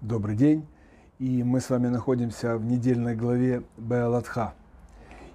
[0.00, 0.66] Добрый день.
[1.20, 4.54] И мы с вами находимся в недельной главе Беаладха.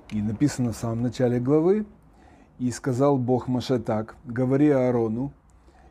[0.10, 1.86] И написано в самом начале главы,
[2.60, 5.32] «И сказал Бог Маше так, говори Аарону,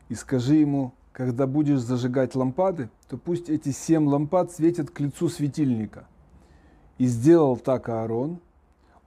[0.09, 5.27] и скажи ему, когда будешь зажигать лампады, то пусть эти семь лампад светят к лицу
[5.29, 6.05] светильника.
[6.99, 8.39] И сделал так Аарон,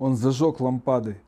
[0.00, 1.20] он зажег лампады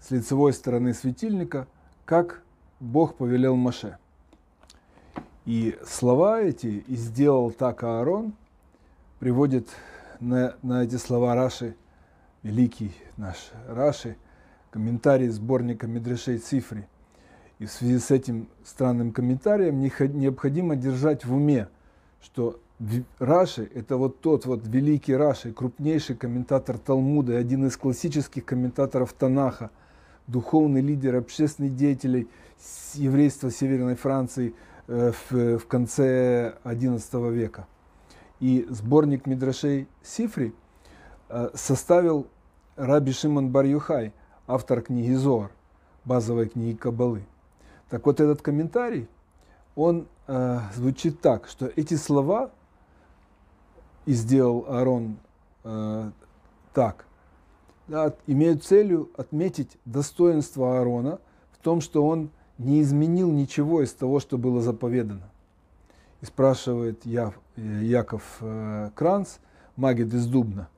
[0.00, 1.68] с лицевой стороны светильника,
[2.06, 2.42] как
[2.80, 3.96] Бог повелел Маше.
[5.46, 8.34] И слова эти «и сделал так Аарон»
[9.18, 9.68] приводит
[10.20, 11.74] на, на эти слова Раши,
[12.42, 14.16] великий наш Раши,
[14.70, 16.86] комментарий сборника Медрешей Цифри.
[17.58, 21.68] И в связи с этим странным комментарием необходимо держать в уме,
[22.20, 22.60] что
[23.18, 29.14] Раши– это вот тот вот великий Раши, крупнейший комментатор Талмуда и один из классических комментаторов
[29.14, 29.70] Танаха,
[30.26, 32.28] духовный лидер, общественный деятель
[32.94, 34.54] еврейства Северной Франции–
[34.88, 37.66] Э, в, конце XI века.
[38.38, 40.54] И сборник Мидрашей Сифри
[41.28, 42.28] э, составил
[42.76, 44.12] Раби Шимон Бар-Юхай,
[44.46, 45.50] автор книги Зор,
[46.04, 47.24] базовой книги Кабалы.
[47.90, 49.08] Так вот, этот комментарий,
[49.74, 52.52] он э, звучит так, что эти слова
[54.04, 55.16] и сделал Аарон
[55.64, 56.10] э,
[56.74, 57.06] так,
[57.88, 61.18] да, имеют целью отметить достоинство Аарона
[61.52, 65.28] в том, что он не изменил ничего из того, что было заповедано.
[66.20, 69.36] И спрашивает Я, э, Яков э, Кранц,
[69.76, 70.68] магид из Дубна,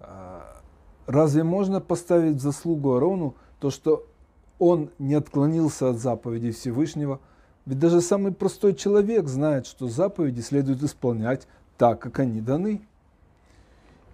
[0.00, 0.60] «А
[1.06, 4.06] разве можно поставить в заслугу Арону то, что
[4.58, 7.20] он не отклонился от заповедей Всевышнего?
[7.66, 11.46] Ведь даже самый простой человек знает, что заповеди следует исполнять
[11.78, 12.82] так, как они даны.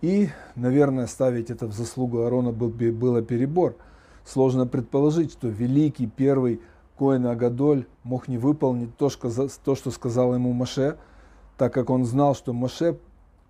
[0.02, 3.76] И, наверное, ставить это в заслугу Арона был, было перебор.
[4.24, 6.60] Сложно предположить, что великий первый
[6.98, 10.96] Коэн Агадоль мог не выполнить то, что сказал ему Маше,
[11.58, 12.98] так как он знал, что Маше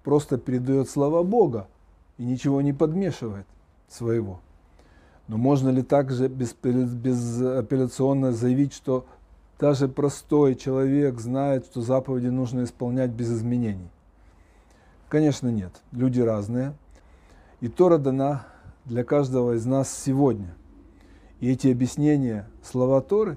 [0.02, 1.68] просто передает слова Бога
[2.18, 3.46] и ничего не подмешивает
[3.88, 4.40] своего.
[5.28, 9.04] Но можно ли также безапелляционно заявить, что
[9.60, 13.90] даже простой человек знает, что заповеди нужно исполнять без изменений?
[15.10, 15.72] Конечно, нет.
[15.90, 16.72] Люди разные.
[17.60, 18.46] И Тора дана
[18.84, 20.54] для каждого из нас сегодня.
[21.40, 23.36] И эти объяснения, слова Торы,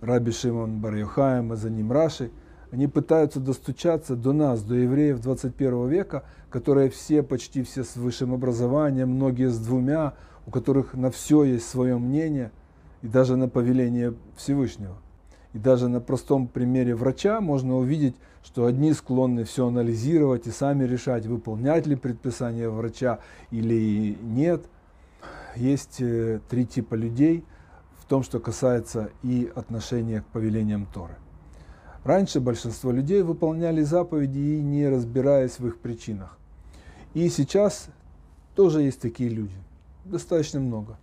[0.00, 2.32] Раби Шимон бар а за ним Раши,
[2.72, 8.34] они пытаются достучаться до нас, до евреев 21 века, которые все, почти все с высшим
[8.34, 10.14] образованием, многие с двумя,
[10.46, 12.50] у которых на все есть свое мнение,
[13.02, 14.96] и даже на повеление Всевышнего.
[15.56, 20.84] И даже на простом примере врача можно увидеть, что одни склонны все анализировать и сами
[20.84, 23.18] решать, выполнять ли предписание врача
[23.50, 24.66] или нет–
[25.56, 27.44] есть э, три типа людей
[27.98, 31.16] в том, что касается и отношения к повелениям Торы.
[32.04, 36.38] Раньше большинство людей выполняли заповеди и не разбираясь в их причинах.
[37.14, 37.88] И сейчас
[38.54, 39.56] тоже есть такие люди,
[40.04, 40.98] достаточно много,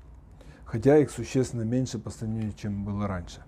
[0.64, 3.42] хотя их существенно меньше по сравнению, чем было раньше.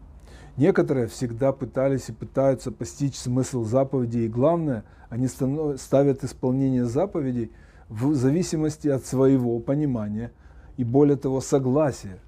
[0.57, 7.51] Некоторые всегда пытались и пытаются постичь смысл заповедей, и главное, они ставят исполнение заповедей
[7.89, 10.31] в зависимости от своего понимания–
[10.77, 12.19] и более того согласие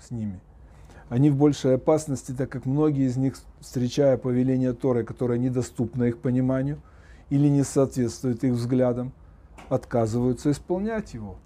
[0.00, 0.40] с ними.
[1.08, 6.18] Они в большей опасности, так как многие из них, встречая повеление Торы, которое недоступно их
[6.18, 6.80] пониманию
[7.30, 9.12] или не соответствует их взглядам,
[9.68, 11.36] отказываются исполнять его.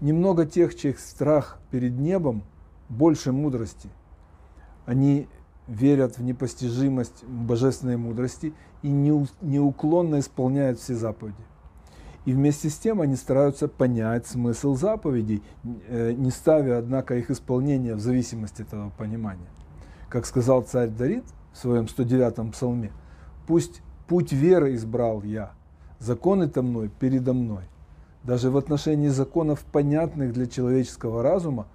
[0.00, 2.44] Немного тех, чей страх перед небом
[2.88, 3.88] больше мудрости.
[4.86, 5.28] Они
[5.68, 11.44] верят в непостижимость божественной мудрости и неуклонно исполняют все заповеди.
[12.24, 15.42] И вместе с тем они стараются понять смысл заповедей,
[15.88, 19.46] э, не ставя, однако, их исполнение в зависимости от этого понимания.
[20.08, 22.90] Как сказал царь Давид в своем 109-м псалме,
[23.46, 25.52] «Пусть путь веры избрал я,
[26.00, 27.64] законы-то мной передо мной».
[28.24, 31.68] Даже в отношении законов, понятных для человеческого разума,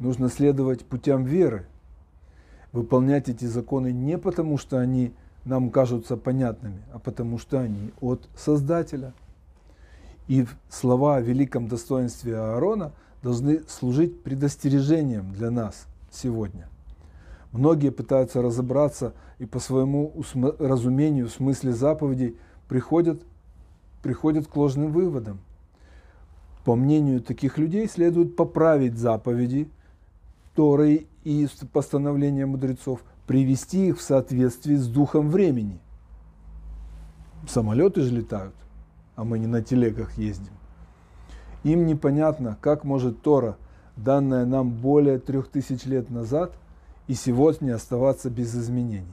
[0.00, 1.68] нужно следовать путям веры.
[2.72, 5.12] Выполнять эти законы не потому, что они
[5.44, 9.12] нам кажутся понятными, а потому что они от Создателя–
[10.28, 12.92] и слова о великом достоинстве Аарона
[13.22, 16.68] должны служить предостережением для нас сегодня.
[17.52, 20.14] Многие пытаются разобраться и по своему
[20.58, 22.36] разумению в смысле заповедей
[22.68, 23.22] приходят,
[24.02, 25.40] приходят к ложным выводам.
[26.64, 29.68] По мнению таких людей следует поправить заповеди
[30.54, 35.80] Торы и постановления мудрецов, привести их в соответствии с духом времени.
[37.48, 38.54] Самолеты же летают–
[39.14, 40.52] а мы не на телегах ездим.
[41.64, 43.56] Им непонятно, как может Тора,
[43.96, 46.54] данная нам более трех тысяч лет назад,
[47.08, 49.06] и сегодня оставаться без изменений.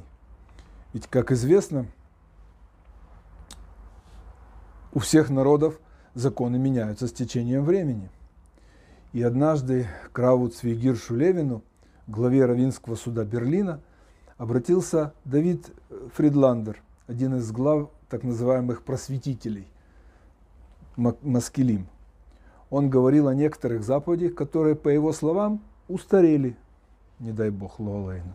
[0.94, 1.86] Ведь, как известно,
[4.94, 5.80] у всех народов
[6.16, 8.10] законы меняются с течением времени.
[9.12, 11.64] И однажды Краву Цвигиршу Левину,
[12.10, 13.80] главе Равинского суда Берлина,
[14.38, 15.72] обратился Давид
[16.16, 19.68] Фридландер, один из глав так называемых просветителей,
[20.96, 21.88] Маскелим.
[22.70, 26.56] Он говорил о некоторых заповедях, которые, по его словам, устарели,
[27.20, 28.34] не дай бог Лолейну.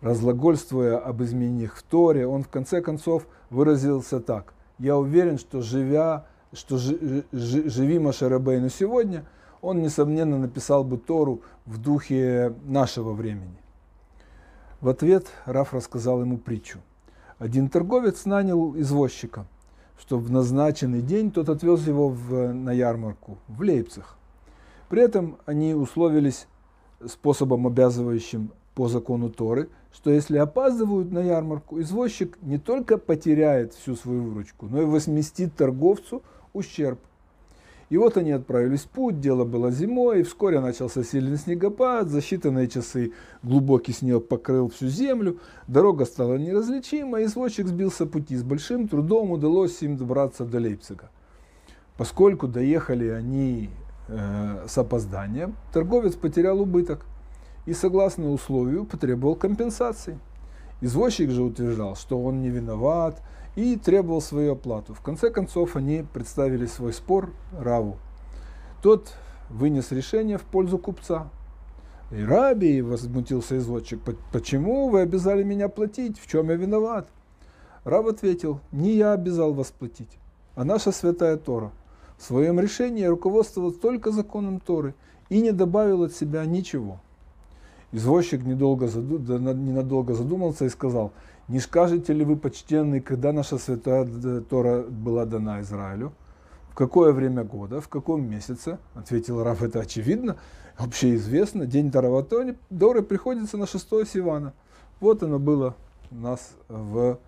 [0.00, 4.54] Разлагольствуя об изменениях в Торе, он в конце концов выразился так.
[4.78, 9.24] Я уверен, что живя, что живи Машарабейну сегодня,
[9.62, 13.56] он, несомненно, написал бы Тору в духе нашего времени.
[14.80, 16.78] В ответ Раф рассказал ему притчу.
[17.38, 19.46] Один торговец нанял извозчика,
[19.98, 24.16] чтобы в назначенный день тот отвез его в, на ярмарку в Лейпциг.
[24.88, 26.46] При этом они условились
[27.06, 33.96] способом, обязывающим по закону Торы, что если опаздывают на ярмарку, извозчик не только потеряет всю
[33.96, 36.22] свою выручку, но и возместит торговцу
[36.52, 36.98] ущерб.
[37.90, 42.20] И вот они отправились в путь, дело было зимой, и вскоре начался сильный снегопад, за
[42.20, 48.36] считанные часы глубокий снег покрыл всю землю, дорога стала неразличима, и извозчик сбился пути.
[48.36, 51.10] С большим трудом удалось им добраться до Лейпцига.
[51.96, 53.70] Поскольку доехали они
[54.06, 57.04] э, с опозданием, торговец потерял убыток
[57.66, 60.20] и, согласно условию, потребовал компенсации.
[60.80, 63.20] Извозчик же утверждал, что он не виноват,
[63.56, 64.94] и требовал свою оплату.
[64.94, 67.96] В конце концов, они представили свой спор Раву.
[68.82, 69.14] Тот
[69.48, 71.28] вынес решение в пользу купца.
[72.10, 74.00] И Раби, возмутился изводчик,
[74.32, 77.08] почему вы обязали меня платить, в чем я виноват?
[77.84, 80.18] Рав ответил, не я обязал вас платить,
[80.54, 81.70] а наша святая Тора.
[82.18, 84.94] В своем решении я руководствовался только законом Торы
[85.28, 87.00] и не добавил от себя ничего.
[87.92, 89.18] Извозчик недолго заду...
[89.18, 91.12] ненадолго задумался и сказал,
[91.50, 94.06] не скажете ли вы, почтенный, когда наша святая
[94.42, 96.12] Тора была дана Израилю?
[96.70, 98.78] В какое время года, в каком месяце?
[98.94, 100.36] Ответил Раф, это очевидно,
[100.76, 101.66] общеизвестно.
[101.66, 104.52] День Тараватони Доры приходится на 6 Сивана.
[105.00, 105.74] Вот оно было
[106.12, 107.18] у нас в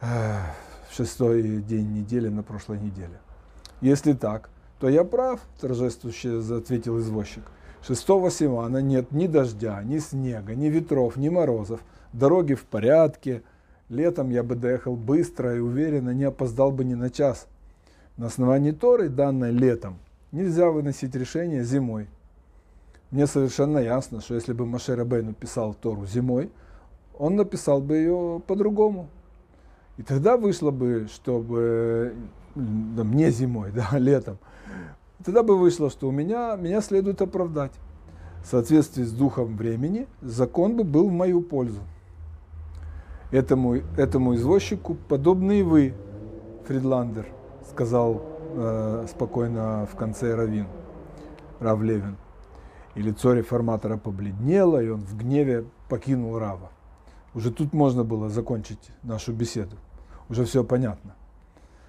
[0.00, 0.38] э,
[0.90, 3.20] шестой день недели на прошлой неделе.
[3.80, 4.50] Если так,
[4.80, 7.44] то я прав, торжествующе ответил извозчик.
[7.86, 8.00] 6
[8.32, 11.78] Сивана нет ни дождя, ни снега, ни ветров, ни морозов–
[12.12, 13.42] дороги в порядке,
[13.88, 17.46] летом я бы доехал быстро и уверенно, не опоздал бы ни на час.
[18.16, 19.98] На основании Торы, данной летом,
[20.32, 22.08] нельзя выносить решение зимой.
[23.10, 26.50] Мне совершенно ясно, что если бы Маше Рабейну писал Тору зимой,
[27.18, 29.08] он написал бы ее по-другому.
[29.96, 32.14] И тогда вышло бы, чтобы
[32.54, 34.38] да, мне зимой, да, летом,
[35.24, 37.72] тогда бы вышло, что у меня, меня следует оправдать.
[38.44, 41.80] В соответствии с духом времени закон бы был в мою пользу
[43.30, 45.94] этому, этому извозчику, подобные вы,
[46.66, 47.26] Фридландер,
[47.68, 48.22] сказал
[48.54, 50.66] э, спокойно в конце Равин,
[51.60, 52.16] Рав Левин.
[52.94, 56.70] И лицо реформатора побледнело, и он в гневе покинул Рава.
[57.34, 59.76] Уже тут можно было закончить нашу беседу.
[60.28, 61.14] Уже все понятно.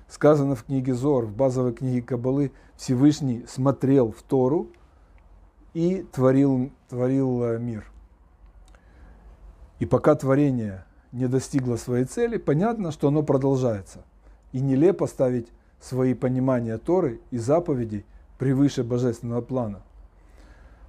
[0.08, 4.68] Сказано в книге Зор, в базовой книге Кабалы, Всевышний смотрел в Тору
[5.74, 7.86] и творил, творил э, мир.
[9.80, 14.00] И пока творение не достигло своей цели, понятно, что оно продолжается.
[14.52, 15.48] И нелепо ставить
[15.80, 18.06] свои понимания Торы и заповедей
[18.38, 19.82] превыше божественного плана.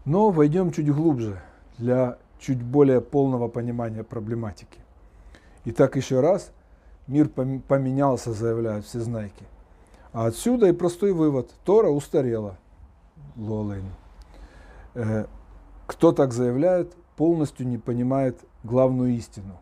[0.05, 1.41] Но войдем чуть глубже
[1.79, 4.79] для чуть более полного понимания проблематики.
[5.65, 6.51] Итак, еще раз,
[7.07, 9.45] мир поменялся, заявляют все знайки.
[10.13, 11.51] А отсюда и простой вывод.
[11.65, 12.59] Тора устарела.
[13.37, 13.85] Лолейн.
[14.95, 15.27] Э,
[15.87, 19.59] кто так заявляет, полностью не понимает главную истину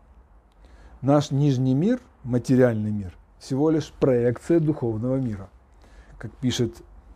[1.01, 5.49] Наш нижний мир, материальный мир, всего лишь проекция духовного мира.
[6.19, 6.75] Как пишет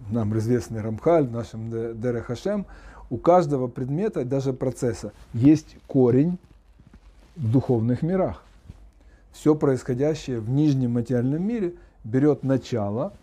[0.10, 1.70] нам известный Рамхаль в нашем
[2.02, 2.66] Дере Хашем,
[3.12, 6.40] у каждого предмета, даже процесса, есть корень
[7.36, 8.44] в духовных мирах.
[9.32, 13.14] Все происходящее в нижнем материальном мире берет начало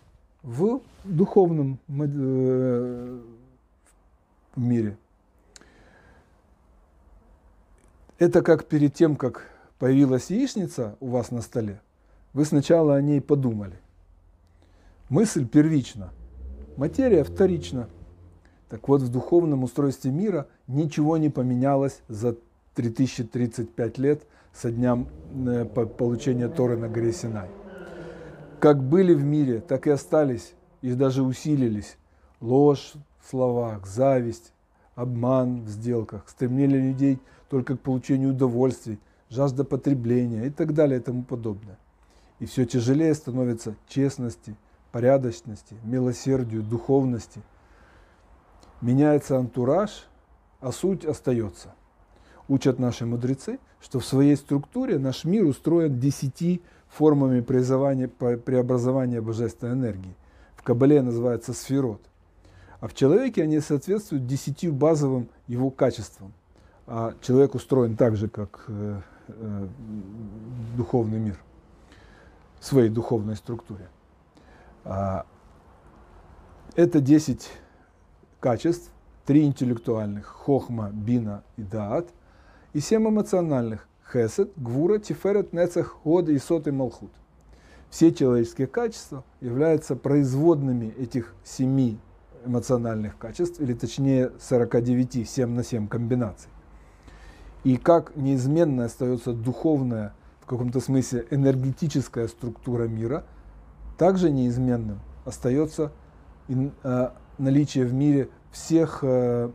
[0.43, 3.19] в духовном э,
[4.55, 4.95] мире.
[8.17, 9.49] Это как перед тем, как
[9.83, 11.81] появилась яичница у вас на столе,
[12.31, 13.77] вы сначала о ней подумали.
[15.09, 16.13] Мысль первична,
[16.77, 17.89] материя вторична.
[18.69, 22.37] Так вот, в духовном устройстве мира ничего не поменялось за
[22.75, 24.23] 3035 лет
[24.53, 25.05] со дня
[25.45, 27.49] э, получения Торы на горе Синай.
[28.61, 31.97] Как были в мире, так и остались, и даже усилились
[32.39, 34.53] ложь в словах, зависть,
[34.95, 38.97] обман в сделках, стремление людей только к получению удовольствий,
[39.33, 41.77] жажда потребления и так далее и тому подобное.
[42.39, 44.55] И все тяжелее становится честности,
[44.91, 47.41] порядочности, милосердию, духовности.
[48.81, 50.07] Меняется антураж,
[50.61, 51.73] а суть остается.
[52.47, 60.15] Учат наши мудрецы, что в своей структуре наш мир устроен десяти формами преобразования божественной энергии.
[60.55, 62.01] В Кабале называется сферот.
[62.79, 66.33] А в человеке они соответствуют десятью базовым его качествам.
[66.85, 69.01] А человек устроен так же, как э,
[70.75, 71.37] духовный мир
[72.59, 73.89] в своей духовной структуре.
[74.85, 75.25] А,
[76.75, 77.49] это 10
[78.39, 78.91] качеств,
[79.25, 82.09] три интеллектуальных– хохма, бина и даат,
[82.73, 87.11] и семь эмоциональных– хесед, гвура, тиферет, нецех, ход и сот и малхут.
[87.89, 91.99] Все человеческие качества являются производными этих семи
[92.45, 96.49] эмоциональных качеств, или точнее 49, 7 на 7 комбинаций.
[97.63, 103.25] И как неизменно остается духовная, в каком-то смысле энергетическая структура мира,
[103.97, 105.91] также неизменным остается
[106.49, 109.49] э, наличие в мире всех э,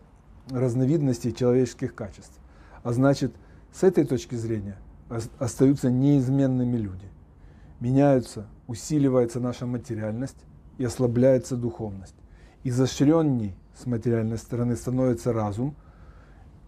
[0.51, 2.39] разновидностей человеческих качеств.
[2.83, 3.35] А значит,
[3.73, 4.79] с этой точки зрения
[5.39, 7.07] остаются неизменными люди.
[7.81, 10.39] Меняются, усиливается наша материальность
[10.79, 12.15] и ослабляется духовность.
[12.65, 15.77] Изощренней с материальной стороны становится разум.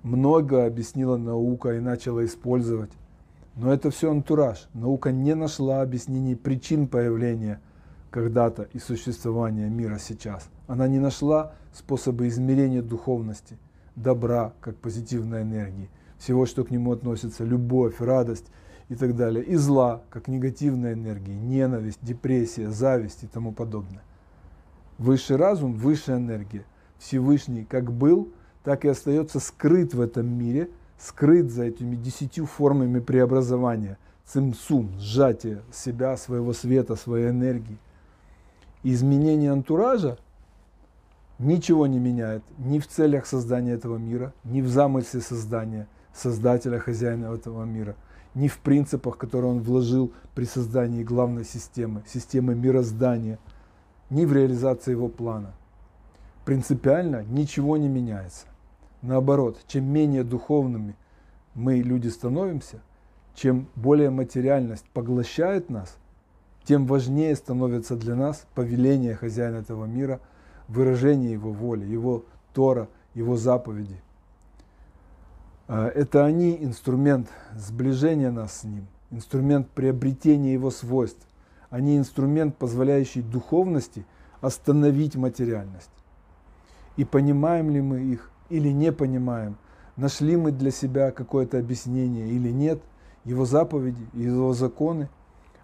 [0.02, 2.90] Много объяснила наука и начала использовать.
[3.56, 4.68] Но это все антураж.
[4.72, 7.60] Наука не нашла объяснений причин появления
[8.10, 10.48] когда-то и существования мира сейчас.
[10.66, 13.58] Она не нашла способы измерения духовности,
[13.94, 18.46] добра как позитивной энергии, всего, что к нему относится, любовь, радость
[18.88, 24.02] и так далее, и зла как негативной энергии, ненависть, депрессия, зависть и тому подобное.
[24.98, 26.64] Высший разум, высшая энергия.
[26.98, 28.32] Всевышний как был,
[28.64, 35.62] так и остается скрыт в этом мире, скрыт за этими десятью формами преобразования, цимсум, сжатие
[35.72, 37.78] себя, своего света, своей энергии.
[38.82, 40.18] изменение антуража
[41.38, 47.34] ничего не меняет ни в целях создания этого мира, ни в замысле создания, создателя, хозяина
[47.34, 47.96] этого мира,
[48.34, 53.38] ни в принципах, которые он вложил при создании главной системы, системы мироздания–
[54.10, 55.54] ни в реализации его плана.
[56.44, 58.46] Принципиально ничего не меняется.
[59.02, 60.94] Наоборот, чем менее духовными
[61.54, 62.80] мы, люди, становимся,
[63.34, 65.96] чем более материальность поглощает нас,
[66.64, 70.20] тем важнее становится для нас повеление хозяина этого мира,
[70.68, 74.00] выражение его воли, его Тора, его заповеди.
[75.66, 81.26] А, это они инструмент сближения нас с ним, инструмент приобретения его свойств,
[81.70, 84.04] они инструмент, позволяющий духовности
[84.40, 85.90] остановить материальность.
[86.96, 89.56] И понимаем ли мы их или не понимаем,
[89.96, 92.82] нашли мы для себя какое-то объяснение или нет,
[93.24, 95.08] его заповеди, его законы,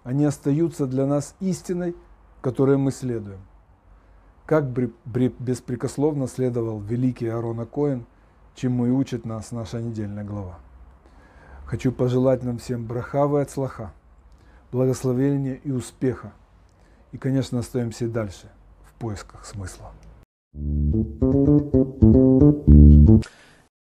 [0.05, 1.97] они остаются для нас истиной,
[2.41, 3.41] которой мы следуем.
[4.47, 8.07] Как беспрекословно следовал великий Аарон Коэн,
[8.55, 10.59] чему и учит нас наша недельная глава.
[11.65, 13.93] Хочу пожелать нам всем брахавы от слаха
[14.71, 16.33] благословения и успеха.
[17.13, 18.51] И, конечно, остаемся и дальше
[18.85, 19.91] в поисках смысла.
[23.07, 23.29] beaucoup.